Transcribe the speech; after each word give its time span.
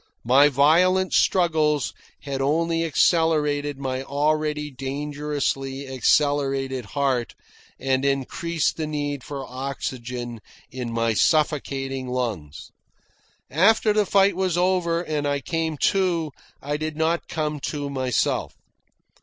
My 0.25 0.49
violent 0.49 1.13
struggles 1.13 1.93
had 2.21 2.41
only 2.41 2.83
accelerated 2.83 3.77
my 3.77 4.01
already 4.01 4.71
dangerously 4.71 5.87
accelerated 5.87 6.85
heart, 6.97 7.35
and 7.79 8.03
increased 8.03 8.77
the 8.77 8.87
need 8.87 9.23
for 9.23 9.45
oxygen 9.47 10.39
in 10.71 10.91
my 10.91 11.13
suffocating 11.13 12.07
lungs. 12.07 12.71
After 13.51 13.93
the 13.93 14.07
fight 14.07 14.35
was 14.35 14.57
over 14.57 15.03
and 15.03 15.27
I 15.27 15.39
came 15.39 15.77
to, 15.93 16.31
I 16.63 16.77
did 16.77 16.97
not 16.97 17.27
come 17.27 17.59
to 17.59 17.87
myself. 17.87 18.55